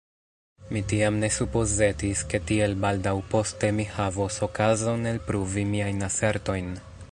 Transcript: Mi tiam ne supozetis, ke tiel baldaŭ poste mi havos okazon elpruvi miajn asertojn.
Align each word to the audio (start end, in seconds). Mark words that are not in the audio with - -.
Mi 0.75 0.79
tiam 0.93 1.19
ne 1.23 1.27
supozetis, 1.35 2.23
ke 2.31 2.39
tiel 2.51 2.73
baldaŭ 2.87 3.13
poste 3.35 3.71
mi 3.81 3.87
havos 3.99 4.41
okazon 4.49 5.05
elpruvi 5.15 5.67
miajn 5.77 6.05
asertojn. 6.11 6.77